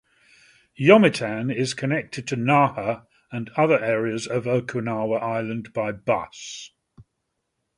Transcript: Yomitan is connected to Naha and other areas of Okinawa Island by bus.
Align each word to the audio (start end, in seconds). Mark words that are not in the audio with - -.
Yomitan 0.79 1.53
is 1.55 1.75
connected 1.75 2.25
to 2.27 2.35
Naha 2.35 3.05
and 3.31 3.51
other 3.55 3.79
areas 3.83 4.25
of 4.25 4.45
Okinawa 4.45 5.21
Island 5.21 5.73
by 5.73 5.91
bus. 5.91 6.71